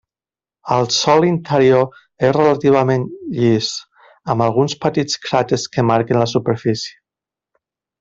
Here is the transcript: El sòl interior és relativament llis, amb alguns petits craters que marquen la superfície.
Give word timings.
El 0.75 0.87
sòl 0.95 1.27
interior 1.27 1.99
és 2.29 2.33
relativament 2.39 3.05
llis, 3.37 3.71
amb 4.35 4.49
alguns 4.49 4.77
petits 4.89 5.23
craters 5.29 5.71
que 5.77 5.89
marquen 5.95 6.25
la 6.25 6.31
superfície. 6.37 7.01